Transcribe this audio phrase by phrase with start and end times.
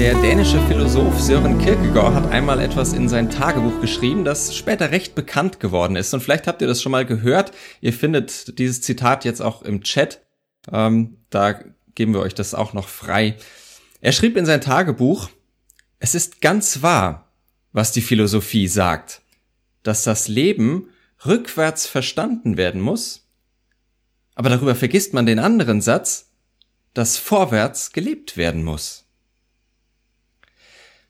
[0.00, 5.14] Der dänische Philosoph Søren Kierkegaard hat einmal etwas in sein Tagebuch geschrieben, das später recht
[5.14, 6.14] bekannt geworden ist.
[6.14, 7.52] Und vielleicht habt ihr das schon mal gehört.
[7.82, 10.22] Ihr findet dieses Zitat jetzt auch im Chat.
[10.72, 11.60] Ähm, da
[11.94, 13.36] geben wir euch das auch noch frei.
[14.00, 15.28] Er schrieb in sein Tagebuch,
[15.98, 17.30] es ist ganz wahr,
[17.72, 19.20] was die Philosophie sagt,
[19.82, 20.88] dass das Leben
[21.26, 23.28] rückwärts verstanden werden muss,
[24.34, 26.30] aber darüber vergisst man den anderen Satz,
[26.94, 29.09] dass vorwärts gelebt werden muss.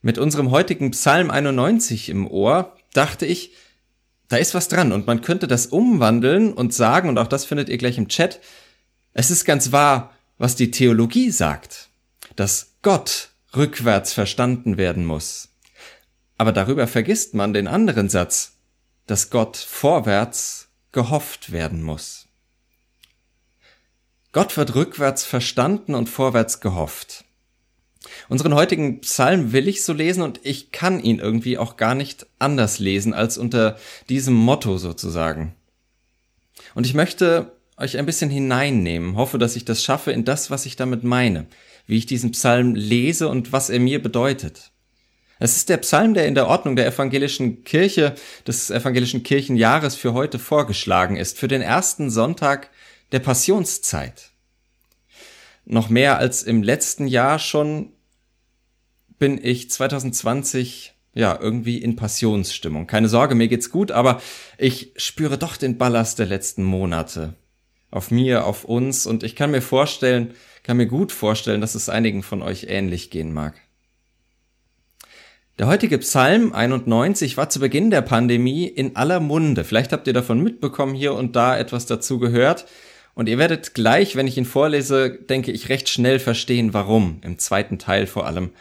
[0.02, 3.52] Mit unserem heutigen Psalm 91 im Ohr dachte ich,
[4.28, 7.68] da ist was dran und man könnte das umwandeln und sagen, und auch das findet
[7.68, 8.40] ihr gleich im Chat,
[9.12, 11.88] es ist ganz wahr, was die Theologie sagt,
[12.36, 15.48] dass Gott rückwärts verstanden werden muss.
[16.38, 18.52] Aber darüber vergisst man den anderen Satz,
[19.06, 22.26] dass Gott vorwärts gehofft werden muss.
[24.32, 27.24] Gott wird rückwärts verstanden und vorwärts gehofft.
[28.28, 32.26] Unseren heutigen Psalm will ich so lesen und ich kann ihn irgendwie auch gar nicht
[32.38, 33.76] anders lesen als unter
[34.08, 35.54] diesem Motto sozusagen.
[36.74, 40.66] Und ich möchte euch ein bisschen hineinnehmen, hoffe, dass ich das schaffe in das, was
[40.66, 41.46] ich damit meine,
[41.86, 44.70] wie ich diesen Psalm lese und was er mir bedeutet.
[45.42, 48.14] Es ist der Psalm, der in der Ordnung der evangelischen Kirche,
[48.46, 52.68] des evangelischen Kirchenjahres für heute vorgeschlagen ist, für den ersten Sonntag
[53.12, 54.30] der Passionszeit.
[55.64, 57.92] Noch mehr als im letzten Jahr schon
[59.20, 62.88] bin ich 2020 ja irgendwie in Passionsstimmung.
[62.88, 64.20] Keine Sorge, mir geht's gut, aber
[64.58, 67.34] ich spüre doch den Ballast der letzten Monate
[67.92, 71.88] auf mir, auf uns und ich kann mir vorstellen, kann mir gut vorstellen, dass es
[71.88, 73.54] einigen von euch ähnlich gehen mag.
[75.58, 79.64] Der heutige Psalm 91 war zu Beginn der Pandemie in aller Munde.
[79.64, 82.66] Vielleicht habt ihr davon mitbekommen hier und da etwas dazu gehört.
[83.12, 87.38] Und ihr werdet gleich, wenn ich ihn vorlese, denke ich, recht schnell verstehen, warum, im
[87.38, 88.52] zweiten Teil vor allem.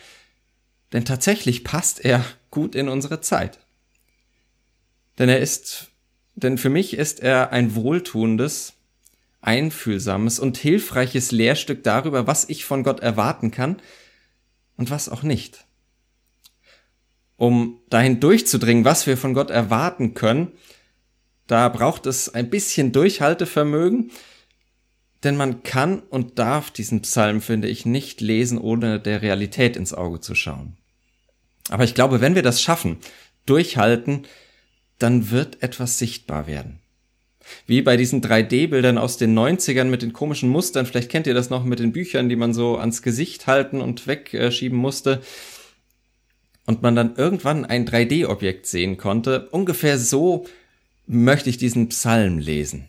[0.94, 3.60] Denn tatsächlich passt er gut in unsere Zeit.
[5.18, 5.90] Denn er ist,
[6.36, 8.74] denn für mich ist er ein wohltuendes,
[9.42, 13.82] einfühlsames und hilfreiches Lehrstück darüber, was ich von Gott erwarten kann
[14.78, 15.66] und was auch nicht.
[17.38, 20.52] Um dahin durchzudringen, was wir von Gott erwarten können,
[21.48, 24.12] da braucht es ein bisschen Durchhaltevermögen,
[25.24, 29.94] denn man kann und darf diesen Psalm, finde ich, nicht lesen, ohne der Realität ins
[29.94, 30.78] Auge zu schauen.
[31.70, 32.98] Aber ich glaube, wenn wir das schaffen,
[33.46, 34.26] durchhalten,
[34.98, 36.80] dann wird etwas sichtbar werden.
[37.66, 40.86] Wie bei diesen 3D-Bildern aus den 90ern mit den komischen Mustern.
[40.86, 44.08] Vielleicht kennt ihr das noch mit den Büchern, die man so ans Gesicht halten und
[44.08, 45.22] wegschieben musste.
[46.66, 49.50] Und man dann irgendwann ein 3D-Objekt sehen konnte.
[49.50, 50.46] Ungefähr so
[51.08, 52.88] möchte ich diesen Psalm lesen.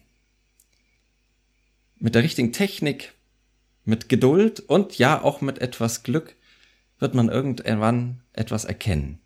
[2.01, 3.13] Mit der richtigen Technik,
[3.85, 6.35] mit Geduld und ja auch mit etwas Glück
[6.99, 9.21] wird man irgendwann etwas erkennen.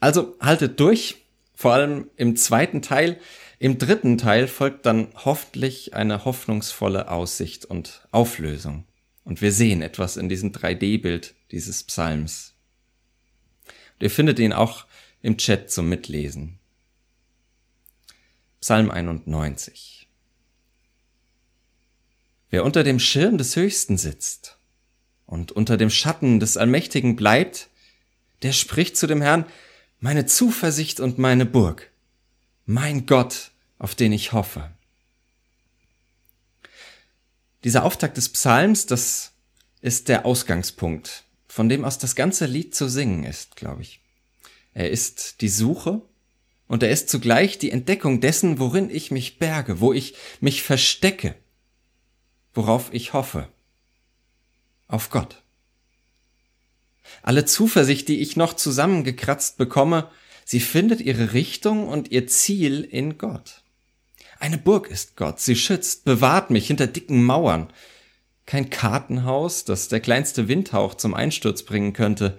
[0.00, 3.18] Also haltet durch, vor allem im zweiten Teil.
[3.58, 8.84] Im dritten Teil folgt dann hoffentlich eine hoffnungsvolle Aussicht und Auflösung.
[9.22, 12.54] Und wir sehen etwas in diesem 3D-Bild dieses Psalms.
[13.94, 14.86] Und ihr findet ihn auch
[15.22, 16.58] im Chat zum Mitlesen.
[18.60, 20.03] Psalm 91.
[22.50, 24.58] Wer unter dem Schirm des Höchsten sitzt
[25.26, 27.68] und unter dem Schatten des Allmächtigen bleibt,
[28.42, 29.46] der spricht zu dem Herrn,
[30.00, 31.90] meine Zuversicht und meine Burg,
[32.66, 34.70] mein Gott, auf den ich hoffe.
[37.64, 39.32] Dieser Auftakt des Psalms, das
[39.80, 44.00] ist der Ausgangspunkt, von dem aus das ganze Lied zu singen ist, glaube ich.
[44.74, 46.02] Er ist die Suche
[46.66, 51.34] und er ist zugleich die Entdeckung dessen, worin ich mich berge, wo ich mich verstecke,
[52.54, 53.48] worauf ich hoffe.
[54.88, 55.42] Auf Gott.
[57.22, 60.10] Alle Zuversicht, die ich noch zusammengekratzt bekomme,
[60.44, 63.62] sie findet ihre Richtung und ihr Ziel in Gott.
[64.38, 67.72] Eine Burg ist Gott, sie schützt, bewahrt mich hinter dicken Mauern.
[68.46, 72.38] Kein Kartenhaus, das der kleinste Windhauch zum Einsturz bringen könnte,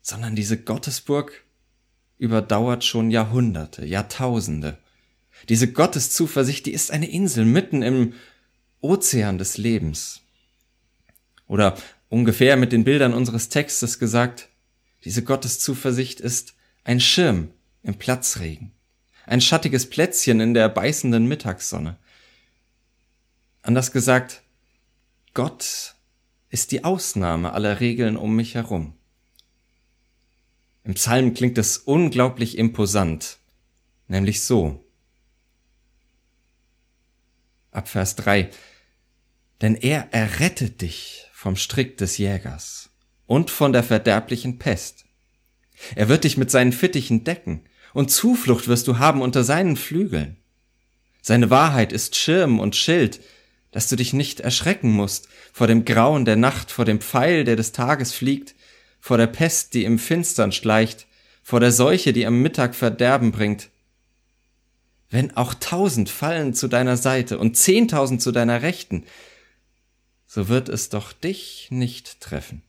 [0.00, 1.44] sondern diese Gottesburg
[2.18, 4.78] überdauert schon Jahrhunderte, Jahrtausende.
[5.48, 8.14] Diese Gotteszuversicht, die ist eine Insel mitten im
[8.82, 10.20] Ozean des Lebens.
[11.46, 11.76] Oder
[12.08, 14.48] ungefähr mit den Bildern unseres Textes gesagt,
[15.04, 17.50] Diese Gotteszuversicht ist ein Schirm
[17.82, 18.72] im Platzregen,
[19.26, 21.96] ein schattiges Plätzchen in der beißenden Mittagssonne.
[23.62, 24.42] Anders gesagt,
[25.34, 25.94] Gott
[26.50, 28.94] ist die Ausnahme aller Regeln um mich herum.
[30.84, 33.38] Im Psalm klingt es unglaublich imposant,
[34.08, 34.84] nämlich so.
[37.70, 38.50] Ab Vers 3.
[39.62, 42.90] Denn er errettet dich vom Strick des Jägers
[43.26, 45.04] und von der verderblichen Pest.
[45.94, 47.64] Er wird dich mit seinen Fittichen decken,
[47.94, 50.38] und Zuflucht wirst du haben unter seinen Flügeln.
[51.20, 53.20] Seine Wahrheit ist Schirm und Schild,
[53.70, 57.56] dass du dich nicht erschrecken musst vor dem Grauen der Nacht, vor dem Pfeil, der
[57.56, 58.54] des Tages fliegt,
[58.98, 61.06] vor der Pest, die im Finstern schleicht,
[61.42, 63.68] vor der Seuche, die am Mittag Verderben bringt.
[65.10, 69.04] Wenn auch tausend fallen zu deiner Seite und zehntausend zu deiner Rechten,
[70.34, 72.62] so wird es doch dich nicht treffen.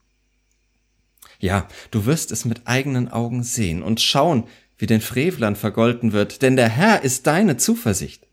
[1.39, 4.43] Ja, du wirst es mit eigenen Augen sehen und schauen,
[4.77, 8.27] wie den Frevlern vergolten wird, denn der Herr ist deine Zuversicht.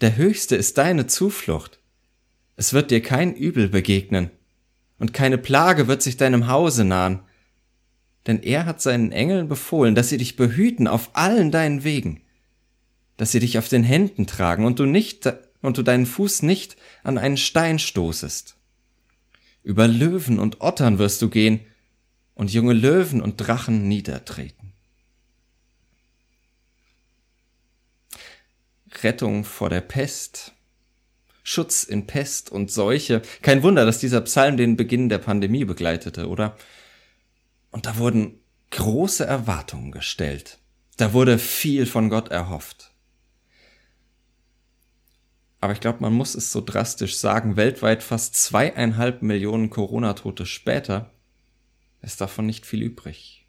[0.00, 1.78] Der Höchste ist deine Zuflucht.
[2.56, 4.30] Es wird dir kein Übel begegnen,
[4.98, 7.20] und keine Plage wird sich deinem Hause nahen,
[8.26, 12.22] denn er hat seinen Engeln befohlen, dass sie dich behüten auf allen deinen Wegen,
[13.18, 15.32] dass sie dich auf den Händen tragen und du nicht
[15.62, 18.53] und du deinen Fuß nicht an einen Stein stoßest.
[19.64, 21.60] Über Löwen und Ottern wirst du gehen
[22.34, 24.74] und junge Löwen und Drachen niedertreten.
[29.02, 30.52] Rettung vor der Pest,
[31.42, 33.22] Schutz in Pest und Seuche.
[33.42, 36.56] Kein Wunder, dass dieser Psalm den Beginn der Pandemie begleitete, oder?
[37.70, 38.38] Und da wurden
[38.70, 40.58] große Erwartungen gestellt.
[40.98, 42.93] Da wurde viel von Gott erhofft.
[45.64, 51.10] Aber ich glaube, man muss es so drastisch sagen, weltweit fast zweieinhalb Millionen Corona-Tote später
[52.02, 53.46] ist davon nicht viel übrig.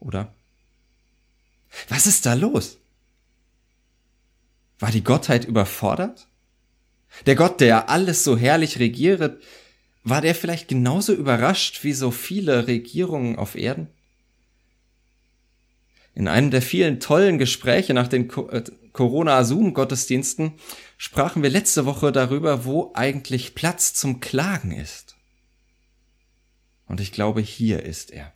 [0.00, 0.34] Oder?
[1.90, 2.78] Was ist da los?
[4.78, 6.28] War die Gottheit überfordert?
[7.26, 9.42] Der Gott, der alles so herrlich regiert,
[10.04, 13.88] war der vielleicht genauso überrascht wie so viele Regierungen auf Erden?
[16.14, 18.62] In einem der vielen tollen Gespräche nach den äh,
[18.92, 20.52] Corona-Zoom-Gottesdiensten
[20.98, 25.16] sprachen wir letzte Woche darüber, wo eigentlich Platz zum Klagen ist.
[26.86, 28.32] Und ich glaube, hier ist er.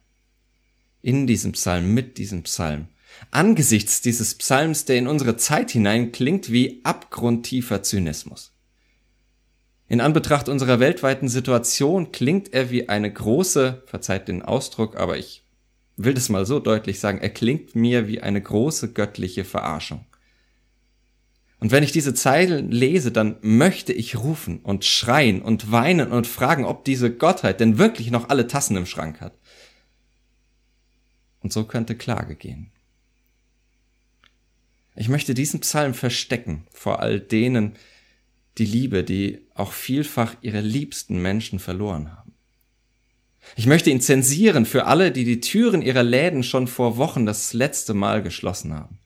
[1.02, 2.88] In diesem Psalm, mit diesem Psalm.
[3.30, 8.52] Angesichts dieses Psalms, der in unsere Zeit hinein klingt wie abgrundtiefer Zynismus.
[9.88, 15.45] In Anbetracht unserer weltweiten Situation klingt er wie eine große, verzeiht den Ausdruck, aber ich
[15.96, 20.04] will das mal so deutlich sagen, er klingt mir wie eine große göttliche Verarschung.
[21.58, 26.26] Und wenn ich diese Zeilen lese, dann möchte ich rufen und schreien und weinen und
[26.26, 29.38] fragen, ob diese Gottheit denn wirklich noch alle Tassen im Schrank hat.
[31.40, 32.70] Und so könnte Klage gehen.
[34.96, 37.74] Ich möchte diesen Psalm verstecken vor all denen,
[38.58, 42.25] die Liebe, die auch vielfach ihre liebsten Menschen verloren haben.
[43.54, 47.52] Ich möchte ihn zensieren für alle, die die Türen ihrer Läden schon vor Wochen das
[47.52, 48.98] letzte Mal geschlossen haben.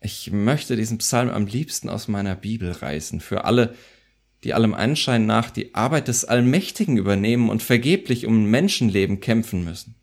[0.00, 3.74] Ich möchte diesen Psalm am liebsten aus meiner Bibel reißen, für alle,
[4.44, 9.96] die allem Anschein nach die Arbeit des Allmächtigen übernehmen und vergeblich um Menschenleben kämpfen müssen.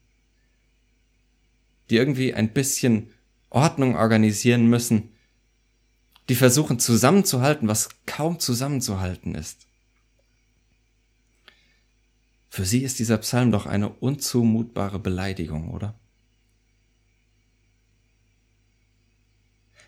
[1.90, 3.10] Die irgendwie ein bisschen
[3.50, 5.10] Ordnung organisieren müssen,
[6.28, 9.68] die versuchen zusammenzuhalten, was kaum zusammenzuhalten ist.
[12.56, 15.94] Für sie ist dieser Psalm doch eine unzumutbare Beleidigung, oder?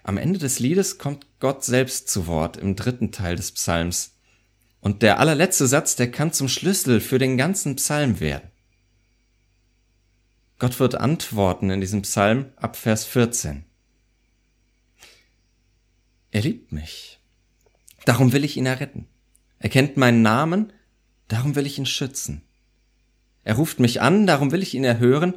[0.04, 4.18] Am Ende des Liedes kommt Gott selbst zu Wort im dritten Teil des Psalms.
[4.82, 8.52] Und der allerletzte Satz, der kann zum Schlüssel für den ganzen Psalm werden.
[10.60, 13.64] Gott wird antworten in diesem Psalm ab Vers 14.
[16.32, 17.22] Er liebt mich.
[18.04, 19.08] Darum will ich ihn erretten.
[19.58, 20.74] Er kennt meinen Namen,
[21.30, 22.44] darum will ich ihn schützen.
[23.48, 25.34] Er ruft mich an, darum will ich ihn erhören.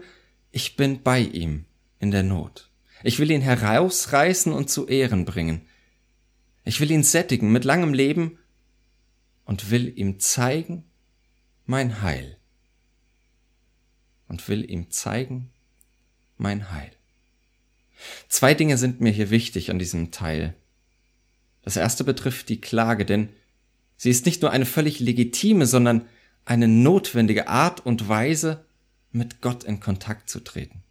[0.50, 1.66] Ich bin bei ihm
[2.00, 2.68] in der Not.
[3.04, 5.60] Ich will ihn herausreißen und zu Ehren bringen.
[6.64, 8.36] Ich will ihn sättigen mit langem Leben
[9.44, 10.82] und will ihm zeigen
[11.66, 12.36] mein Heil.
[14.26, 15.52] Und will ihm zeigen
[16.36, 16.90] mein Heil.
[18.28, 20.56] Zwei Dinge sind mir hier wichtig an diesem Teil.
[21.62, 23.28] Das erste betrifft die Klage, denn
[23.96, 26.08] sie ist nicht nur eine völlig legitime, sondern
[26.44, 28.64] eine notwendige Art und Weise,
[29.12, 30.82] mit Gott in Kontakt zu treten.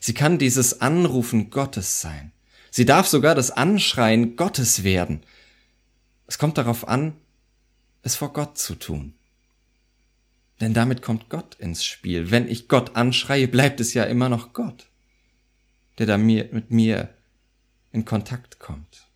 [0.00, 2.32] Sie kann dieses Anrufen Gottes sein.
[2.70, 5.22] Sie darf sogar das Anschreien Gottes werden.
[6.26, 7.14] Es kommt darauf an,
[8.02, 9.14] es vor Gott zu tun.
[10.60, 12.30] Denn damit kommt Gott ins Spiel.
[12.30, 14.88] Wenn ich Gott anschreie, bleibt es ja immer noch Gott,
[15.98, 17.10] der da mit mir
[17.90, 19.06] in Kontakt kommt.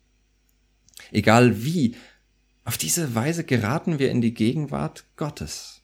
[1.11, 1.95] Egal wie,
[2.67, 5.79] auf diese Weise geraten wir in die Gegenwart Gottes.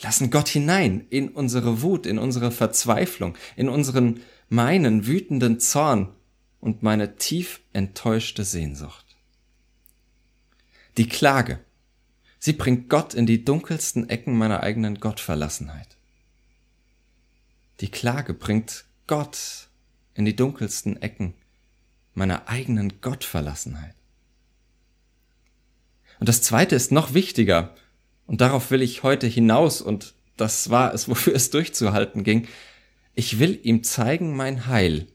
[0.00, 6.14] Lassen Gott hinein in unsere Wut, in unsere Verzweiflung, in unseren meinen wütenden Zorn
[6.60, 9.04] und meine tief enttäuschte Sehnsucht.
[10.96, 11.60] Die Klage,
[12.38, 15.98] sie bringt Gott in die dunkelsten Ecken meiner eigenen Gottverlassenheit.
[17.82, 19.68] Die Klage bringt Gott
[20.14, 21.34] in die dunkelsten Ecken
[22.14, 23.95] meiner eigenen Gottverlassenheit.
[26.18, 27.74] Und das Zweite ist noch wichtiger,
[28.26, 32.48] und darauf will ich heute hinaus, und das war es, wofür es durchzuhalten ging.
[33.14, 35.06] Ich will ihm zeigen mein Heil,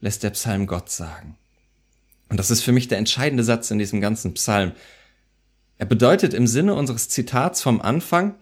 [0.00, 1.36] lässt der Psalm Gott sagen.
[2.28, 4.72] Und das ist für mich der entscheidende Satz in diesem ganzen Psalm.
[5.78, 8.34] Er bedeutet im Sinne unseres Zitats vom Anfang,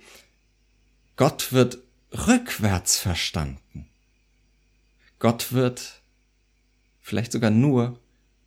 [1.17, 1.79] Gott wird
[2.13, 3.89] rückwärts verstanden.
[5.19, 6.03] Gott wird
[7.01, 7.99] vielleicht sogar nur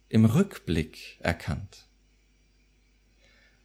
[0.07, 1.88] im Rückblick erkannt.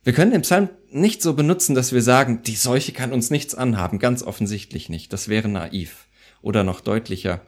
[0.05, 3.55] Wir können den Psalm nicht so benutzen, dass wir sagen, die Seuche kann uns nichts
[3.55, 5.13] anhaben, ganz offensichtlich nicht.
[5.15, 6.09] Das wäre naiv.
[6.43, 7.41] Oder noch deutlicher,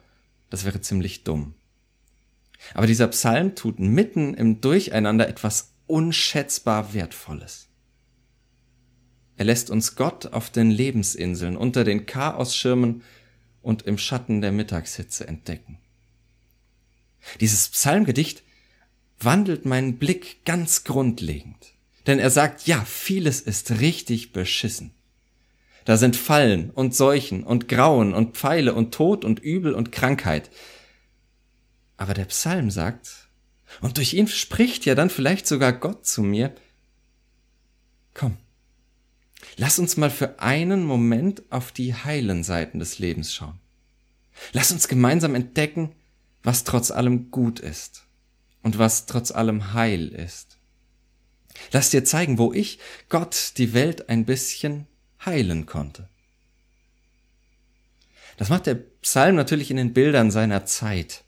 [0.49, 1.53] das wäre ziemlich dumm.
[2.73, 7.67] Aber dieser Psalm tut mitten im Durcheinander etwas unschätzbar Wertvolles.
[9.37, 13.03] Er lässt uns Gott auf den Lebensinseln unter den Chaosschirmen
[13.61, 15.77] und im Schatten der Mittagshitze entdecken.
[17.39, 18.41] Dieses Psalmgedicht
[19.19, 21.76] wandelt meinen Blick ganz grundlegend.
[22.07, 24.91] Denn er sagt, ja, vieles ist richtig beschissen.
[25.83, 30.49] Da sind Fallen und Seuchen und Grauen und Pfeile und Tod und Übel und Krankheit.
[31.97, 33.27] Aber der Psalm sagt,
[33.81, 36.55] und durch ihn spricht ja dann vielleicht sogar Gott zu mir,
[38.13, 38.37] komm,
[39.57, 43.59] lass uns mal für einen Moment auf die heilen Seiten des Lebens schauen.
[44.53, 45.93] Lass uns gemeinsam entdecken,
[46.43, 48.03] was trotz allem gut ist
[48.61, 50.56] und was trotz allem heil ist.
[51.71, 54.87] Lass dir zeigen, wo ich Gott die Welt ein bisschen
[55.25, 56.09] heilen konnte.
[58.37, 61.23] Das macht der Psalm natürlich in den Bildern seiner Zeit.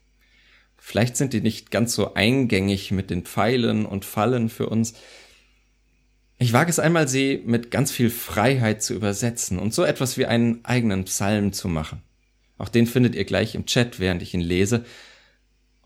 [0.77, 4.93] Vielleicht sind die nicht ganz so eingängig mit den Pfeilen und Fallen für uns.
[6.37, 10.25] Ich wage es einmal, sie mit ganz viel Freiheit zu übersetzen und so etwas wie
[10.25, 12.01] einen eigenen Psalm zu machen.
[12.57, 14.85] Auch den findet ihr gleich im Chat, während ich ihn lese.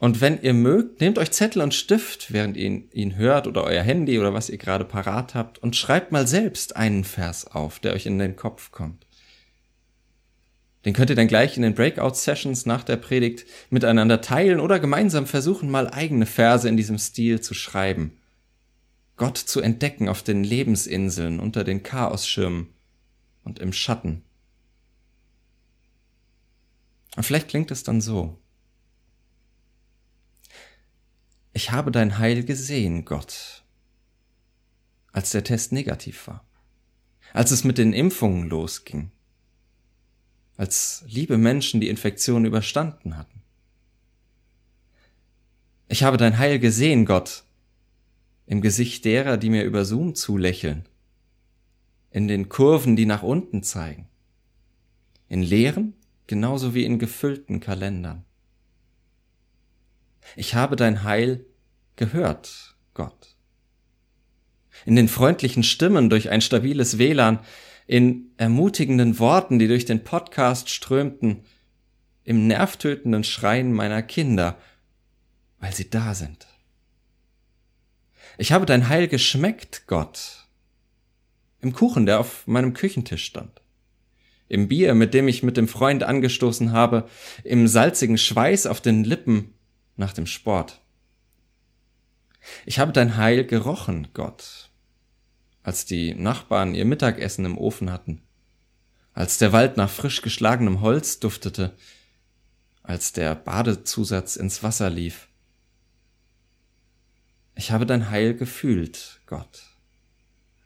[0.04, 3.84] Und wenn ihr mögt, nehmt euch Zettel und Stift, während ihr ihn hört oder euer
[3.84, 7.94] Handy oder was ihr gerade parat habt und schreibt mal selbst einen Vers auf, der
[7.94, 9.08] euch in den Kopf kommt.
[10.84, 15.26] Den könnt ihr dann gleich in den Breakout-Sessions nach der Predigt miteinander teilen oder gemeinsam
[15.26, 18.18] versuchen, mal eigene Verse in diesem Stil zu schreiben.
[19.16, 22.68] Gott zu entdecken auf den Lebensinseln, unter den Chaosschirmen
[23.46, 24.22] und im Schatten.
[27.16, 28.43] Und vielleicht klingt es dann so.
[31.54, 33.64] Ich habe dein Heil gesehen, Gott,
[35.12, 36.44] als der Test negativ war,
[37.32, 39.12] als es mit den Impfungen losging,
[40.58, 43.44] als liebe Menschen die Infektion überstanden hatten.
[45.88, 47.44] Ich habe dein Heil gesehen, Gott,
[48.48, 50.90] im Gesicht derer, die mir über Zoom zulächeln,
[52.10, 54.08] in den Kurven, die nach unten zeigen,
[55.30, 55.94] in leeren
[56.26, 58.26] genauso wie in gefüllten Kalendern.
[60.36, 61.46] Ich habe dein Heil
[61.96, 63.36] gehört, Gott.
[64.86, 67.40] In den freundlichen Stimmen durch ein stabiles WLAN,
[67.86, 71.44] in ermutigenden Worten, die durch den Podcast strömten,
[72.24, 74.58] im nervtötenden Schreien meiner Kinder,
[75.60, 76.48] weil sie da sind.
[78.38, 80.48] Ich habe dein Heil geschmeckt, Gott,
[81.62, 83.62] im Kuchen, der auf meinem Küchentisch stand,
[84.48, 87.08] im Bier, mit dem ich mit dem Freund angestoßen habe,
[87.44, 89.54] im salzigen Schweiß auf den Lippen
[89.96, 90.82] nach dem Sport.
[92.66, 94.70] Ich habe dein Heil gerochen, Gott,
[95.62, 98.22] als die Nachbarn ihr Mittagessen im Ofen hatten,
[99.14, 101.76] als der Wald nach frisch geschlagenem Holz duftete,
[102.82, 105.30] als der Badezusatz ins Wasser lief.
[107.56, 109.64] Ich habe dein Heil gefühlt, Gott,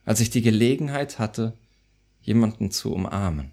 [0.05, 1.53] als ich die Gelegenheit hatte,
[2.21, 3.51] jemanden zu umarmen,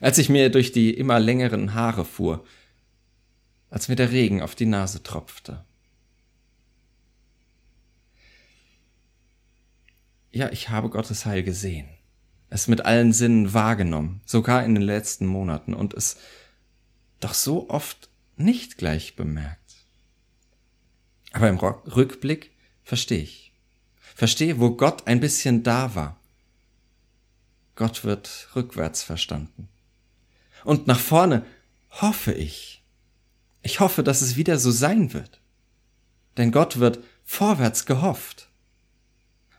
[0.00, 2.44] als ich mir durch die immer längeren Haare fuhr,
[3.72, 5.64] als mir der Regen auf die Nase tropfte.
[10.30, 11.88] Ja, ich habe Gottes Heil gesehen,
[12.50, 16.18] es mit allen Sinnen wahrgenommen, sogar in den letzten Monaten und es
[17.20, 19.58] doch so oft nicht gleich bemerkt.
[21.32, 22.50] Aber im Rückblick
[22.84, 23.54] verstehe ich.
[24.14, 26.20] Verstehe, wo Gott ein bisschen da war.
[27.74, 29.68] Gott wird rückwärts verstanden.
[30.62, 31.46] Und nach vorne
[31.88, 32.81] hoffe ich.
[33.62, 35.40] Ich hoffe, dass es wieder so sein wird.
[36.36, 38.48] Denn Gott wird vorwärts gehofft.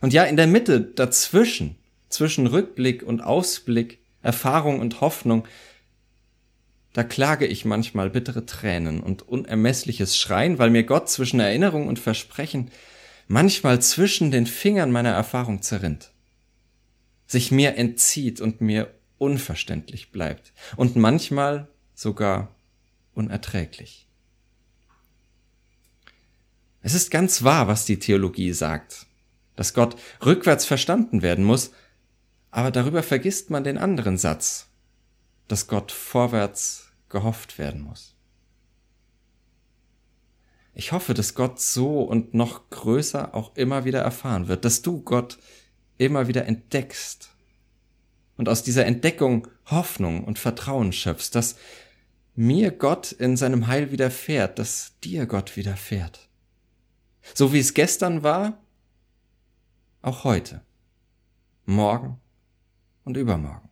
[0.01, 1.77] Und ja, in der Mitte, dazwischen,
[2.10, 5.48] zwischen Rückblick und Ausblick, Erfahrung und Hoffnung,
[6.93, 12.00] da klage ich manchmal bittere Tränen und unermessliches Schreien, weil mir Gott zwischen Erinnerung und
[12.00, 12.69] Versprechen
[13.27, 16.12] manchmal zwischen den Fingern meiner Erfahrung zerrinnt,
[17.25, 22.53] sich mir entzieht und mir unverständlich bleibt und manchmal sogar
[23.13, 24.08] unerträglich.
[26.82, 29.05] Es ist ganz wahr, was die Theologie sagt,
[29.55, 31.72] dass Gott rückwärts verstanden werden muss,
[32.51, 34.67] aber darüber vergisst man den anderen Satz,
[35.48, 38.15] dass Gott vorwärts gehofft werden muss.
[40.74, 45.01] Ich hoffe, dass Gott so und noch größer auch immer wieder erfahren wird, dass du
[45.01, 45.38] Gott
[45.98, 47.29] immer wieder entdeckst
[48.38, 51.55] und aus dieser Entdeckung Hoffnung und Vertrauen schöpfst, dass
[52.35, 56.29] mir Gott in seinem Heil widerfährt, dass dir Gott widerfährt.
[57.33, 58.61] So wie es gestern war,
[60.01, 60.61] auch heute,
[61.65, 62.19] morgen
[63.03, 63.69] und übermorgen.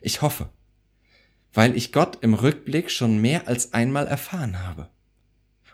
[0.00, 0.50] Ich hoffe,
[1.54, 4.90] weil ich Gott im Rückblick schon mehr als einmal erfahren habe.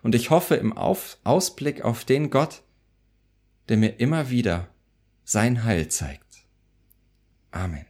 [0.02, 2.62] Und ich hoffe im auf Ausblick auf den Gott,
[3.68, 4.68] der mir immer wieder
[5.24, 6.46] sein Heil zeigt.
[7.50, 7.89] Amen.